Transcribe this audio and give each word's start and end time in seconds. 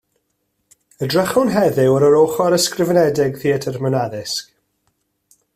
Edrychwn 1.07 1.51
heddiw 1.57 1.93
ar 1.99 2.07
yr 2.09 2.17
ochr 2.21 2.57
ysgrifenedig 2.59 3.39
theatr 3.43 3.81
mewn 3.85 4.01
addysg 4.05 4.53